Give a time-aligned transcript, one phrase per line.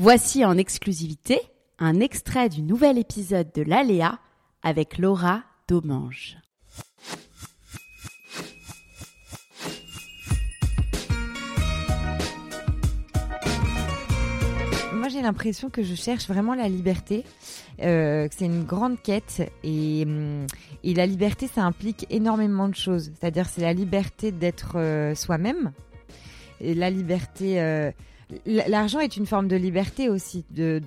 [0.00, 1.40] Voici en exclusivité
[1.80, 4.20] un extrait du nouvel épisode de l'Aléa
[4.62, 6.38] avec Laura Domange.
[14.94, 17.24] Moi, j'ai l'impression que je cherche vraiment la liberté,
[17.82, 20.46] euh, que c'est une grande quête et, hum,
[20.84, 23.10] et la liberté, ça implique énormément de choses.
[23.18, 25.72] C'est-à-dire, c'est la liberté d'être euh, soi-même,
[26.60, 27.60] et la liberté.
[27.60, 27.90] euh,
[28.46, 30.80] L'argent est une forme de liberté aussi, de,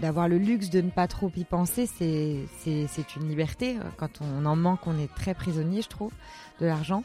[0.00, 3.76] d'avoir le luxe de ne pas trop y penser, c'est une liberté.
[3.96, 6.12] Quand on en manque, on est très prisonnier, je trouve,
[6.60, 7.02] de l'argent.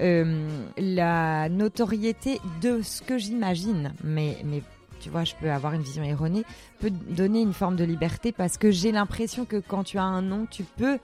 [0.00, 4.62] Euh, la notoriété de ce que j'imagine, mais, mais
[5.00, 6.44] tu vois, je peux avoir une vision erronée,
[6.80, 10.22] peut donner une forme de liberté parce que j'ai l'impression que quand tu as un
[10.22, 10.98] nom, tu peux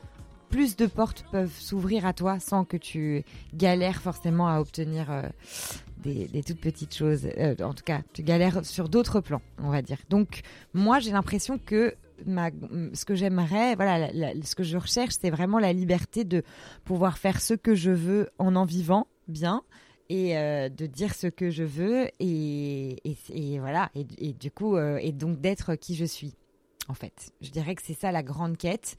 [0.55, 3.25] plus de portes peuvent s'ouvrir à toi sans que tu
[3.55, 5.23] galères forcément à obtenir euh,
[6.05, 7.27] des, toutes petites choses.
[7.39, 9.99] Euh, en tout cas, tu galères sur d'autres plans, on va dire.
[10.11, 14.09] Donc, moi, j'ai l'impression que ce que j'aimerais, voilà,
[14.45, 16.45] ce que je recherche, c'est vraiment la liberté de
[16.85, 19.65] pouvoir faire ce que je veux en en vivant bien
[20.09, 23.03] et euh, de dire ce que je veux et,
[23.59, 26.35] voilà et, du coup et donc d'être qui je suis
[26.89, 28.99] en fait je dirais que c'est ça la grande quête